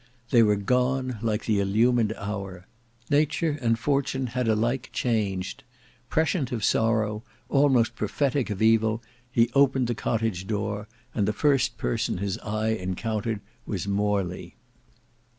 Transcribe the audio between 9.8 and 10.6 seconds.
the cottage